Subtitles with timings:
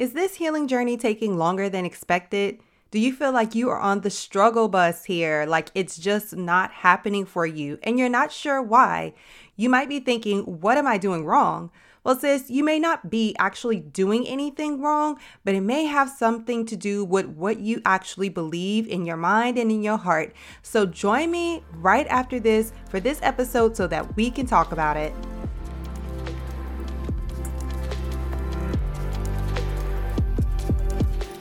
[0.00, 2.60] Is this healing journey taking longer than expected?
[2.90, 6.72] Do you feel like you are on the struggle bus here, like it's just not
[6.72, 9.12] happening for you and you're not sure why?
[9.56, 11.70] You might be thinking, what am I doing wrong?
[12.02, 16.64] Well, sis, you may not be actually doing anything wrong, but it may have something
[16.64, 20.34] to do with what you actually believe in your mind and in your heart.
[20.62, 24.96] So join me right after this for this episode so that we can talk about
[24.96, 25.12] it.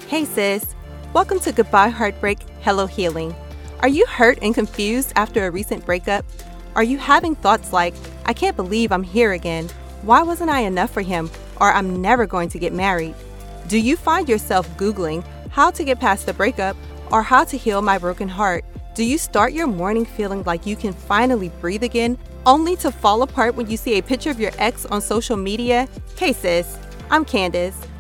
[0.10, 0.66] Hey, sis.
[1.14, 3.36] Welcome to Goodbye Heartbreak, Hello Healing.
[3.82, 6.26] Are you hurt and confused after a recent breakup?
[6.76, 7.94] Are you having thoughts like,
[8.26, 9.70] I can't believe I'm here again?
[10.02, 11.30] Why wasn't I enough for him?
[11.62, 13.14] Or I'm never going to get married?
[13.68, 16.76] Do you find yourself Googling how to get past the breakup
[17.12, 18.66] or how to heal my broken heart?
[18.96, 23.22] Do you start your morning feeling like you can finally breathe again, only to fall
[23.22, 25.88] apart when you see a picture of your ex on social media?
[26.18, 26.80] Hey sis,
[27.12, 27.80] I'm Candace.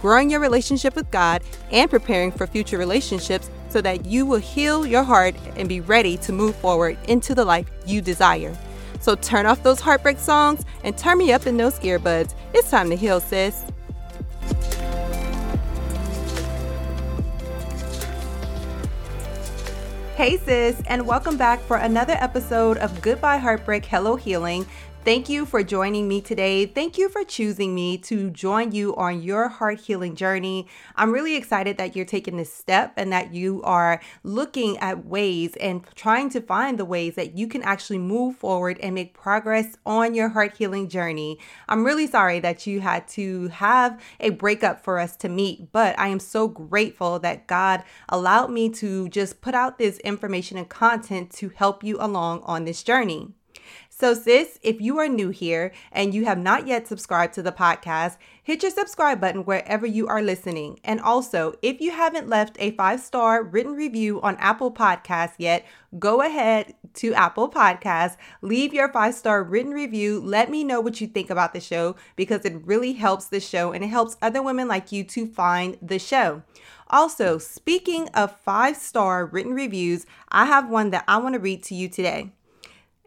[0.00, 4.86] growing your relationship with God, and preparing for future relationships so that you will heal
[4.86, 8.56] your heart and be ready to move forward into the life you desire.
[9.00, 12.34] So turn off those heartbreak songs and turn me up in those earbuds.
[12.52, 13.64] It's time to heal, sis.
[20.16, 24.66] Hey, sis, and welcome back for another episode of Goodbye Heartbreak, Hello Healing.
[25.08, 26.66] Thank you for joining me today.
[26.66, 30.66] Thank you for choosing me to join you on your heart healing journey.
[30.96, 35.56] I'm really excited that you're taking this step and that you are looking at ways
[35.62, 39.78] and trying to find the ways that you can actually move forward and make progress
[39.86, 41.38] on your heart healing journey.
[41.70, 45.98] I'm really sorry that you had to have a breakup for us to meet, but
[45.98, 50.68] I am so grateful that God allowed me to just put out this information and
[50.68, 53.32] content to help you along on this journey.
[54.00, 57.50] So, sis, if you are new here and you have not yet subscribed to the
[57.50, 60.78] podcast, hit your subscribe button wherever you are listening.
[60.84, 65.66] And also, if you haven't left a five star written review on Apple Podcasts yet,
[65.98, 70.20] go ahead to Apple Podcasts, leave your five star written review.
[70.20, 73.72] Let me know what you think about the show because it really helps the show
[73.72, 76.44] and it helps other women like you to find the show.
[76.86, 81.64] Also, speaking of five star written reviews, I have one that I want to read
[81.64, 82.30] to you today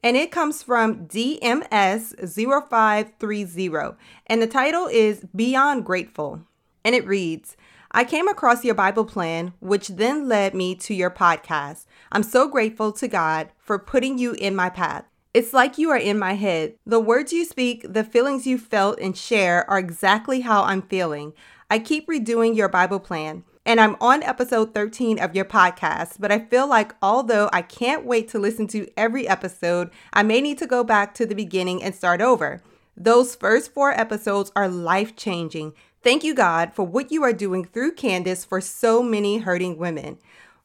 [0.04, 3.96] and it comes from DMS0530.
[4.28, 6.42] And the title is Beyond Grateful.
[6.84, 7.56] And it reads
[7.92, 11.86] I came across your Bible plan, which then led me to your podcast.
[12.12, 15.06] I'm so grateful to God for putting you in my path.
[15.34, 16.76] It's like you are in my head.
[16.86, 21.34] The words you speak, the feelings you felt and share are exactly how I'm feeling.
[21.70, 26.16] I keep redoing your Bible plan and I'm on episode 13 of your podcast.
[26.20, 30.42] But I feel like although I can't wait to listen to every episode, I may
[30.42, 32.62] need to go back to the beginning and start over.
[32.98, 35.74] Those first four episodes are life changing.
[36.04, 40.18] Thank you, God, for what you are doing through Candace for so many hurting women.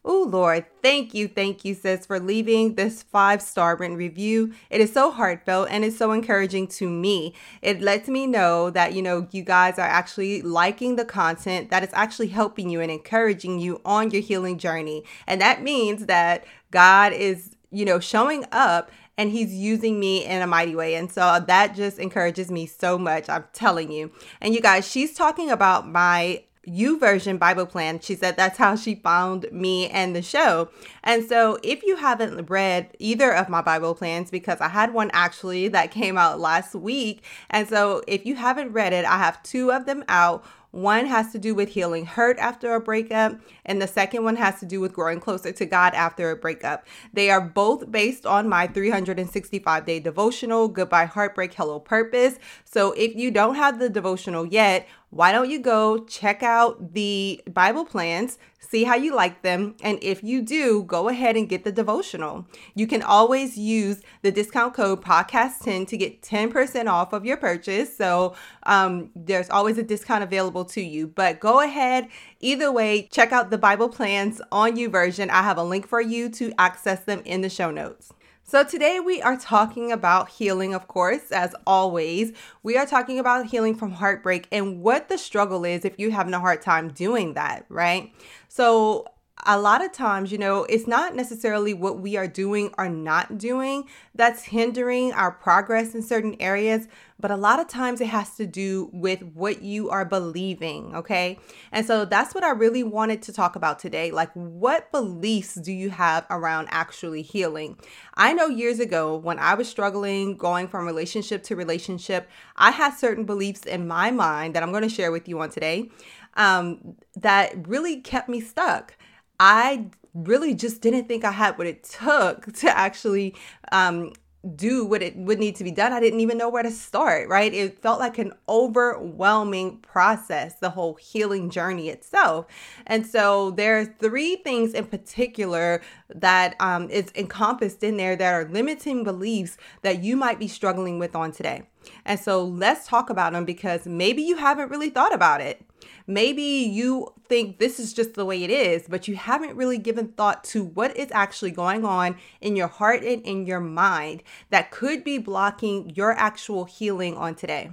[0.08, 4.54] Oh, Lord, thank you, thank you, sis, for leaving this five star written review.
[4.70, 7.34] It is so heartfelt and it's so encouraging to me.
[7.60, 11.82] It lets me know that, you know, you guys are actually liking the content, that
[11.82, 15.02] is actually helping you and encouraging you on your healing journey.
[15.26, 20.40] And that means that God is, you know, showing up and he's using me in
[20.40, 20.94] a mighty way.
[20.94, 23.28] And so that just encourages me so much.
[23.28, 24.12] I'm telling you.
[24.40, 28.00] And you guys, she's talking about my YouVersion Bible plan.
[28.00, 30.68] She said that's how she found me and the show.
[31.04, 35.10] And so, if you haven't read either of my Bible plans, because I had one
[35.12, 37.22] actually that came out last week.
[37.50, 40.44] And so, if you haven't read it, I have two of them out.
[40.76, 44.60] One has to do with healing hurt after a breakup, and the second one has
[44.60, 46.86] to do with growing closer to God after a breakup.
[47.14, 52.38] They are both based on my 365 day devotional, Goodbye Heartbreak, Hello Purpose.
[52.66, 57.40] So if you don't have the devotional yet, why don't you go check out the
[57.50, 61.64] Bible plans, see how you like them, and if you do, go ahead and get
[61.64, 62.46] the devotional.
[62.74, 67.96] You can always use the discount code podcast10 to get 10% off of your purchase.
[67.96, 68.34] So
[68.64, 71.06] um, there's always a discount available to you.
[71.06, 72.08] But go ahead,
[72.40, 75.30] either way, check out the Bible plans on YouVersion.
[75.30, 78.12] I have a link for you to access them in the show notes.
[78.48, 82.32] So, today we are talking about healing, of course, as always.
[82.62, 86.32] We are talking about healing from heartbreak and what the struggle is if you're having
[86.32, 88.12] a hard time doing that, right?
[88.46, 89.08] So,
[89.44, 93.36] a lot of times, you know, it's not necessarily what we are doing or not
[93.36, 93.84] doing
[94.14, 96.88] that's hindering our progress in certain areas,
[97.20, 101.38] but a lot of times it has to do with what you are believing, okay?
[101.70, 104.10] And so that's what I really wanted to talk about today.
[104.10, 107.78] Like, what beliefs do you have around actually healing?
[108.14, 112.94] I know years ago when I was struggling going from relationship to relationship, I had
[112.94, 115.90] certain beliefs in my mind that I'm to share with you on today
[116.36, 118.96] um, that really kept me stuck.
[119.38, 123.34] I really just didn't think I had what it took to actually
[123.72, 124.12] um,
[124.54, 125.92] do what it would need to be done.
[125.92, 127.52] I didn't even know where to start, right?
[127.52, 132.46] It felt like an overwhelming process, the whole healing journey itself.
[132.86, 135.82] And so there are three things in particular
[136.14, 140.98] that um, is encompassed in there that are limiting beliefs that you might be struggling
[140.98, 141.64] with on today.
[142.04, 145.65] And so let's talk about them because maybe you haven't really thought about it.
[146.06, 150.08] Maybe you think this is just the way it is, but you haven't really given
[150.08, 154.70] thought to what is actually going on in your heart and in your mind that
[154.70, 157.70] could be blocking your actual healing on today.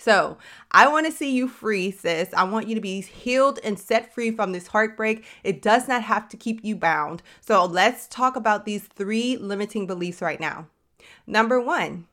[0.00, 0.38] So,
[0.70, 2.30] I want to see you free, sis.
[2.32, 5.26] I want you to be healed and set free from this heartbreak.
[5.44, 7.22] It does not have to keep you bound.
[7.42, 10.68] So, let's talk about these three limiting beliefs right now.
[11.26, 12.06] Number one,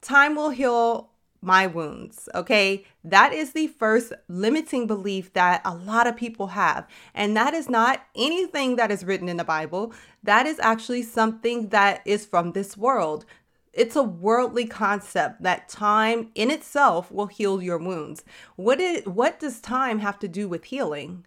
[0.00, 1.10] time will heal
[1.42, 2.28] my wounds.
[2.34, 2.84] Okay.
[3.04, 6.86] That is the first limiting belief that a lot of people have.
[7.14, 9.92] And that is not anything that is written in the Bible.
[10.22, 13.26] That is actually something that is from this world.
[13.72, 18.22] It's a worldly concept that time in itself will heal your wounds.
[18.56, 21.24] What is what does time have to do with healing?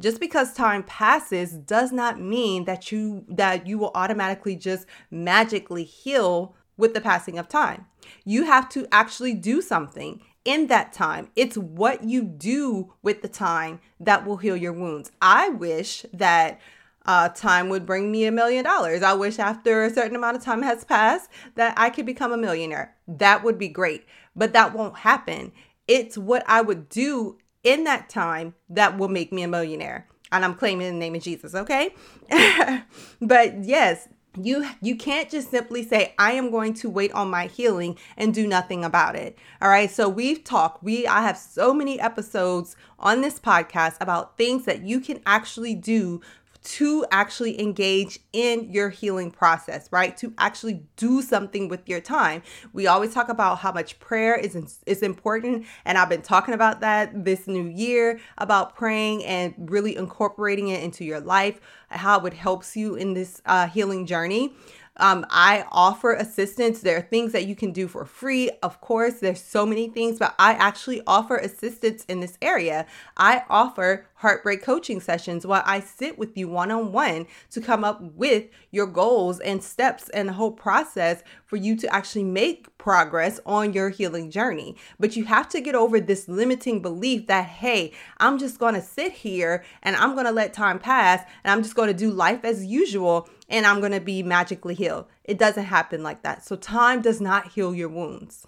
[0.00, 5.84] Just because time passes does not mean that you that you will automatically just magically
[5.84, 7.86] heal with the passing of time.
[8.24, 11.28] You have to actually do something in that time.
[11.36, 15.10] It's what you do with the time that will heal your wounds.
[15.20, 16.60] I wish that
[17.06, 19.02] uh, time would bring me a million dollars.
[19.02, 22.36] I wish after a certain amount of time has passed that I could become a
[22.36, 22.94] millionaire.
[23.06, 25.52] That would be great, but that won't happen.
[25.86, 30.08] It's what I would do in that time that will make me a millionaire.
[30.32, 31.94] And I'm claiming the name of Jesus, okay?
[33.20, 34.08] but yes,
[34.40, 38.34] you you can't just simply say i am going to wait on my healing and
[38.34, 39.38] do nothing about it.
[39.60, 39.90] All right?
[39.90, 44.82] So we've talked we i have so many episodes on this podcast about things that
[44.82, 46.20] you can actually do
[46.64, 50.16] to actually engage in your healing process, right?
[50.16, 52.42] To actually do something with your time.
[52.72, 54.54] We always talk about how much prayer is
[54.86, 59.96] is important, and I've been talking about that this new year about praying and really
[59.96, 64.54] incorporating it into your life, how it helps you in this uh, healing journey.
[64.96, 66.80] Um, I offer assistance.
[66.80, 68.50] There are things that you can do for free.
[68.62, 72.86] Of course, there's so many things, but I actually offer assistance in this area.
[73.16, 77.84] I offer heartbreak coaching sessions while I sit with you one on one to come
[77.84, 82.76] up with your goals and steps and the whole process for you to actually make
[82.78, 84.76] progress on your healing journey.
[84.98, 89.12] But you have to get over this limiting belief that, hey, I'm just to sit
[89.12, 93.28] here and I'm to let time pass and I'm just to do life as usual
[93.50, 95.04] and I'm to be magically healed.
[95.24, 96.46] It doesn't happen like that.
[96.46, 98.46] So, time does not heal your wounds.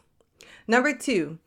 [0.67, 1.39] Number two,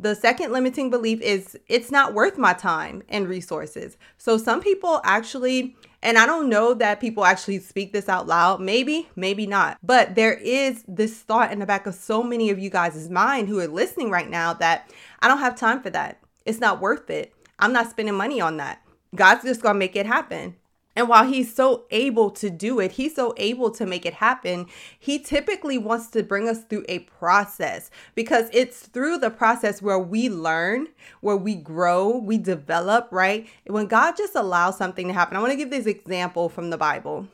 [0.00, 3.98] the second limiting belief is it's not worth my time and resources.
[4.16, 8.60] So some people actually, and I don't know that people actually speak this out loud,
[8.60, 12.58] maybe, maybe not, but there is this thought in the back of so many of
[12.58, 16.18] you guys' mind who are listening right now that I don't have time for that.
[16.46, 17.34] It's not worth it.
[17.58, 18.82] I'm not spending money on that.
[19.14, 20.56] God's just gonna make it happen.
[20.96, 24.66] And while he's so able to do it, he's so able to make it happen,
[24.98, 29.98] he typically wants to bring us through a process because it's through the process where
[29.98, 30.88] we learn,
[31.20, 33.48] where we grow, we develop, right?
[33.66, 36.78] When God just allows something to happen, I want to give this example from the
[36.78, 37.28] Bible.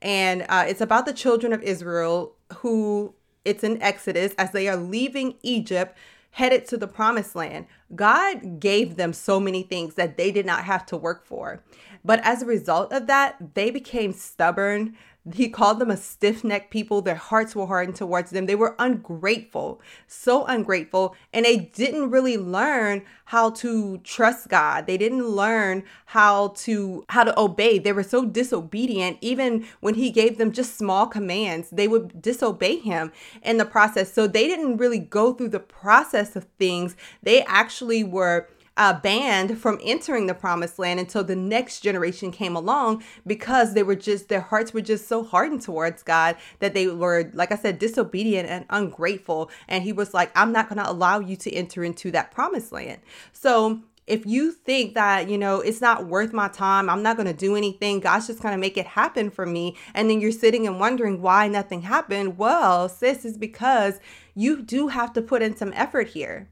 [0.00, 3.14] And uh, it's about the children of Israel who
[3.44, 5.96] it's in Exodus as they are leaving Egypt
[6.32, 7.66] headed to the promised land.
[7.94, 11.62] God gave them so many things that they did not have to work for.
[12.04, 14.96] But as a result of that, they became stubborn.
[15.34, 17.02] He called them a stiff necked people.
[17.02, 18.46] Their hearts were hardened towards them.
[18.46, 21.14] They were ungrateful, so ungrateful.
[21.34, 24.86] And they didn't really learn how to trust God.
[24.86, 27.78] They didn't learn how to how to obey.
[27.78, 29.18] They were so disobedient.
[29.20, 33.12] Even when he gave them just small commands, they would disobey him
[33.42, 34.10] in the process.
[34.12, 36.96] So they didn't really go through the process of things.
[37.22, 38.48] They actually were
[38.80, 43.82] uh, banned from entering the promised land until the next generation came along because they
[43.82, 47.56] were just, their hearts were just so hardened towards God that they were, like I
[47.56, 49.50] said, disobedient and ungrateful.
[49.68, 52.72] And he was like, I'm not going to allow you to enter into that promised
[52.72, 53.02] land.
[53.34, 57.28] So if you think that, you know, it's not worth my time, I'm not going
[57.28, 60.32] to do anything, God's just going to make it happen for me, and then you're
[60.32, 64.00] sitting and wondering why nothing happened, well, sis, is because
[64.34, 66.48] you do have to put in some effort here.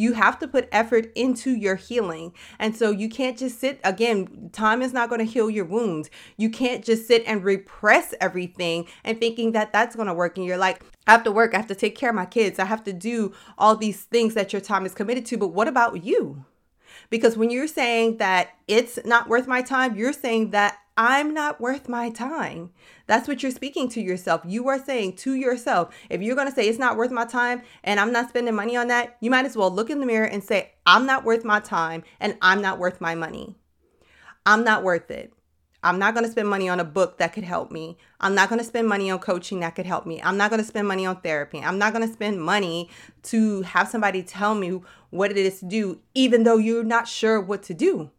[0.00, 2.32] You have to put effort into your healing.
[2.58, 6.08] And so you can't just sit, again, time is not going to heal your wounds.
[6.38, 10.38] You can't just sit and repress everything and thinking that that's going to work.
[10.38, 12.58] And you're like, I have to work, I have to take care of my kids,
[12.58, 15.36] I have to do all these things that your time is committed to.
[15.36, 16.44] But what about you?
[17.08, 21.60] Because when you're saying that it's not worth my time, you're saying that I'm not
[21.60, 22.72] worth my time.
[23.06, 24.42] That's what you're speaking to yourself.
[24.44, 27.62] You are saying to yourself, if you're going to say it's not worth my time
[27.82, 30.26] and I'm not spending money on that, you might as well look in the mirror
[30.26, 33.56] and say, I'm not worth my time and I'm not worth my money.
[34.44, 35.32] I'm not worth it.
[35.82, 37.96] I'm not going to spend money on a book that could help me.
[38.20, 40.20] I'm not going to spend money on coaching that could help me.
[40.22, 41.60] I'm not going to spend money on therapy.
[41.60, 42.90] I'm not going to spend money
[43.24, 47.40] to have somebody tell me what it is to do, even though you're not sure
[47.40, 48.10] what to do.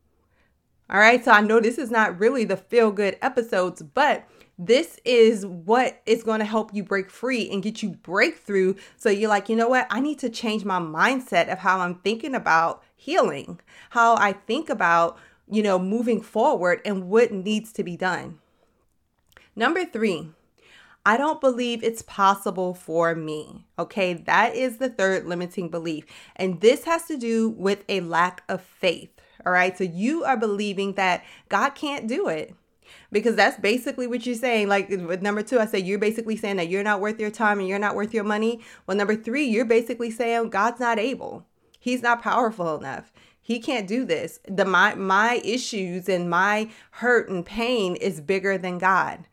[0.89, 1.23] All right.
[1.23, 4.27] So I know this is not really the feel good episodes, but
[4.57, 8.75] this is what is going to help you break free and get you breakthrough.
[8.97, 9.87] So you're like, you know what?
[9.89, 13.59] I need to change my mindset of how I'm thinking about healing,
[13.91, 15.17] how I think about
[15.51, 18.39] you know, moving forward and what needs to be done.
[19.55, 20.29] Number three,
[21.05, 23.65] I don't believe it's possible for me.
[23.77, 26.05] Okay, that is the third limiting belief.
[26.35, 29.09] And this has to do with a lack of faith.
[29.45, 32.53] All right, so you are believing that God can't do it
[33.11, 34.67] because that's basically what you're saying.
[34.67, 37.59] Like with number two, I say you're basically saying that you're not worth your time
[37.59, 38.61] and you're not worth your money.
[38.85, 41.45] Well, number three, you're basically saying God's not able,
[41.79, 43.11] He's not powerful enough.
[43.51, 44.39] He can't do this.
[44.47, 49.27] The my my issues and my hurt and pain is bigger than God.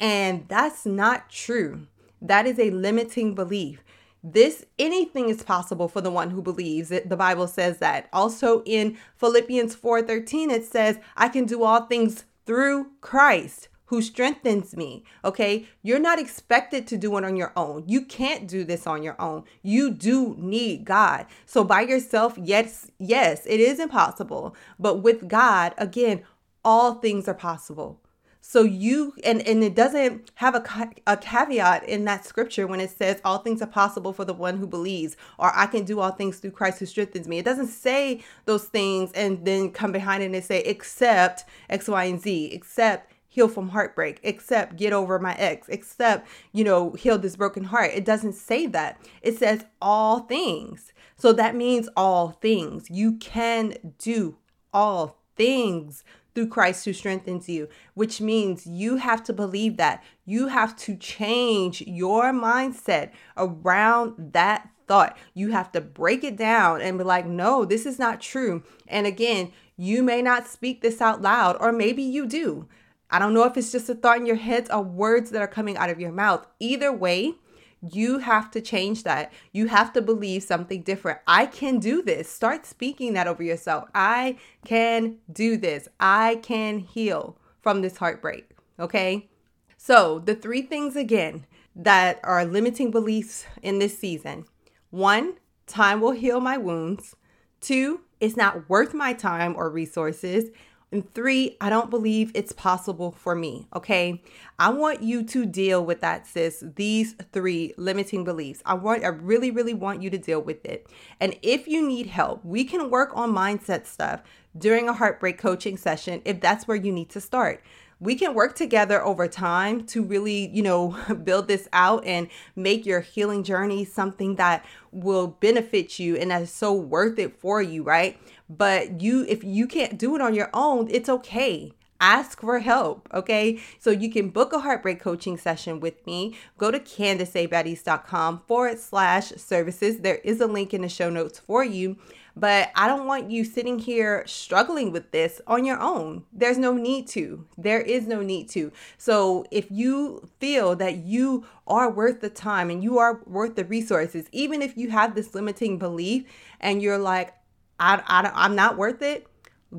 [0.00, 1.86] And that's not true.
[2.22, 3.84] That is a limiting belief.
[4.24, 6.90] This anything is possible for the one who believes.
[6.90, 8.08] It, the Bible says that.
[8.10, 14.76] Also in Philippians 4:13 it says, "I can do all things through Christ who strengthens
[14.76, 15.02] me.
[15.24, 15.66] Okay.
[15.82, 17.84] You're not expected to do it on your own.
[17.86, 19.44] You can't do this on your own.
[19.62, 21.26] You do need God.
[21.46, 24.54] So by yourself, yes, yes, it is impossible.
[24.78, 26.22] But with God, again,
[26.64, 28.00] all things are possible.
[28.40, 32.90] So you and and it doesn't have a a caveat in that scripture when it
[32.90, 36.12] says all things are possible for the one who believes or I can do all
[36.12, 37.38] things through Christ who strengthens me.
[37.38, 42.04] It doesn't say those things and then come behind it and say except X Y
[42.04, 47.16] and Z, except heal from heartbreak, except get over my ex, except, you know, heal
[47.16, 47.92] this broken heart.
[47.94, 49.00] It doesn't say that.
[49.22, 50.92] It says all things.
[51.16, 52.90] So that means all things.
[52.90, 54.38] You can do
[54.72, 56.02] all things
[56.34, 60.02] through Christ who strengthens you, which means you have to believe that.
[60.24, 65.16] You have to change your mindset around that thought.
[65.32, 68.64] You have to break it down and be like, no, this is not true.
[68.88, 72.66] And again, you may not speak this out loud, or maybe you do.
[73.10, 75.48] I don't know if it's just a thought in your head or words that are
[75.48, 76.46] coming out of your mouth.
[76.60, 77.34] Either way,
[77.80, 79.32] you have to change that.
[79.52, 81.20] You have to believe something different.
[81.26, 82.28] I can do this.
[82.28, 83.88] Start speaking that over yourself.
[83.94, 85.88] I can do this.
[86.00, 88.50] I can heal from this heartbreak.
[88.78, 89.28] Okay.
[89.76, 91.46] So, the three things again
[91.76, 94.44] that are limiting beliefs in this season
[94.90, 95.34] one,
[95.66, 97.14] time will heal my wounds.
[97.60, 100.50] Two, it's not worth my time or resources.
[100.90, 103.68] And three, I don't believe it's possible for me.
[103.76, 104.22] Okay.
[104.58, 106.64] I want you to deal with that, sis.
[106.76, 108.62] These three limiting beliefs.
[108.64, 110.88] I want, I really, really want you to deal with it.
[111.20, 114.22] And if you need help, we can work on mindset stuff
[114.56, 117.62] during a heartbreak coaching session if that's where you need to start
[118.00, 122.86] we can work together over time to really, you know, build this out and make
[122.86, 127.60] your healing journey something that will benefit you and that is so worth it for
[127.60, 128.18] you, right?
[128.48, 133.08] But you, if you can't do it on your own, it's okay ask for help
[133.12, 138.78] okay so you can book a heartbreak coaching session with me go to candaceabaddies.com forward
[138.78, 141.96] slash services there is a link in the show notes for you
[142.38, 146.24] but I don't want you sitting here struggling with this on your own.
[146.32, 147.44] There's no need to.
[147.56, 148.70] There is no need to.
[148.96, 153.64] So if you feel that you are worth the time and you are worth the
[153.64, 156.26] resources, even if you have this limiting belief
[156.60, 157.34] and you're like,
[157.78, 159.26] I, I, I'm not worth it,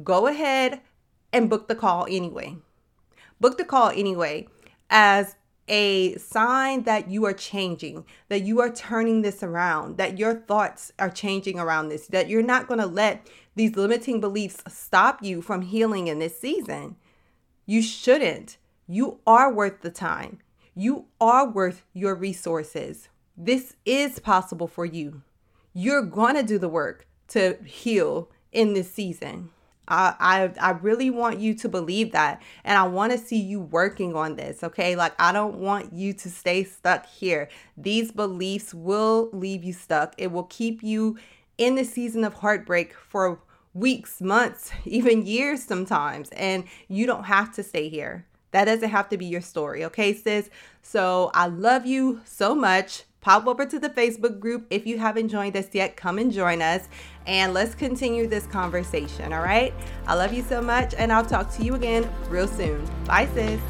[0.03, 0.81] go ahead
[1.33, 2.57] and book the call anyway.
[3.39, 4.47] Book the call anyway,
[4.89, 5.35] as
[5.67, 10.91] a sign that you are changing, that you are turning this around, that your thoughts
[10.97, 15.41] are changing around this, that you're not going to let these limiting beliefs stop you
[15.41, 16.95] from healing in this season.
[17.65, 18.57] You shouldn't.
[18.87, 20.39] You are worth the time.
[20.73, 23.09] You are worth your resources.
[23.37, 25.21] This is possible for you.
[25.73, 29.50] You're going to do the work to heal in this season.
[29.88, 33.59] I, I I really want you to believe that and I want to see you
[33.59, 34.95] working on this, okay?
[34.95, 37.50] Like I don't want you to stay stuck here.
[37.75, 40.13] These beliefs will leave you stuck.
[40.17, 41.17] It will keep you
[41.57, 43.39] in the season of heartbreak for
[43.74, 48.25] weeks, months, even years sometimes, and you don't have to stay here.
[48.51, 50.50] That doesn't have to be your story, okay, sis?
[50.81, 53.03] So I love you so much.
[53.21, 54.65] Pop over to the Facebook group.
[54.69, 56.88] If you haven't joined us yet, come and join us
[57.27, 59.73] and let's continue this conversation, all right?
[60.07, 62.83] I love you so much, and I'll talk to you again real soon.
[63.05, 63.61] Bye, sis.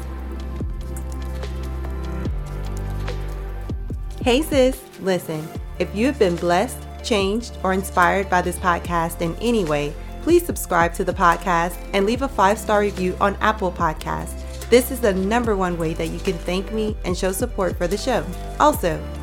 [4.22, 5.46] Hey, sis, listen,
[5.78, 9.92] if you've been blessed, changed, or inspired by this podcast in any way,
[10.22, 14.68] please subscribe to the podcast and leave a five star review on Apple Podcasts.
[14.70, 17.88] This is the number one way that you can thank me and show support for
[17.88, 18.24] the show.
[18.60, 19.02] Also,